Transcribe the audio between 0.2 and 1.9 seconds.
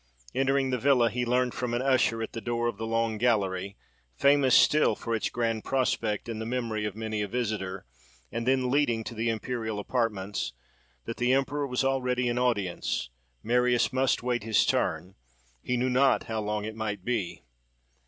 Entering the villa, he learned from an